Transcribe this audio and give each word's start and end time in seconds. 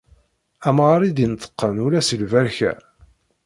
Amɣar 0.67 1.01
i 1.03 1.09
d-ineṭqen 1.15 1.75
ula 1.85 2.01
si 2.07 2.17
lberka. 2.21 2.73